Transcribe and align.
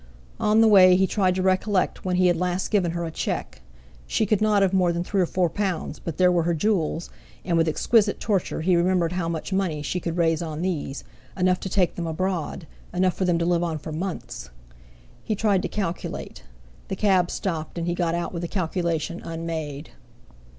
On 0.39 0.61
the 0.61 0.67
way 0.67 0.95
he 0.95 1.05
tried 1.05 1.35
to 1.35 1.43
recollect 1.43 2.03
when 2.03 2.15
he 2.15 2.25
had 2.25 2.35
last 2.35 2.71
given 2.71 2.93
her 2.93 3.05
a 3.05 3.11
cheque; 3.11 3.61
she 4.07 4.25
could 4.25 4.41
not 4.41 4.63
have 4.63 4.73
more 4.73 4.91
than 4.91 5.03
three 5.03 5.21
or 5.21 5.27
four 5.27 5.47
pounds, 5.47 5.99
but 5.99 6.17
there 6.17 6.31
were 6.31 6.41
her 6.41 6.55
jewels; 6.55 7.11
and 7.45 7.55
with 7.55 7.67
exquisite 7.67 8.19
torture 8.19 8.61
he 8.61 8.75
remembered 8.75 9.11
how 9.11 9.29
much 9.29 9.53
money 9.53 9.83
she 9.83 9.99
could 9.99 10.17
raise 10.17 10.41
on 10.41 10.63
these; 10.63 11.03
enough 11.37 11.59
to 11.59 11.69
take 11.69 11.93
them 11.93 12.07
abroad; 12.07 12.65
enough 12.91 13.13
for 13.13 13.25
them 13.25 13.37
to 13.37 13.45
live 13.45 13.61
on 13.63 13.77
for 13.77 13.91
months! 13.91 14.49
He 15.23 15.35
tried 15.35 15.61
to 15.61 15.67
calculate; 15.67 16.41
the 16.87 16.95
cab 16.95 17.29
stopped, 17.29 17.77
and 17.77 17.85
he 17.85 17.93
got 17.93 18.15
out 18.15 18.33
with 18.33 18.41
the 18.41 18.47
calculation 18.47 19.21
unmade. 19.21 19.91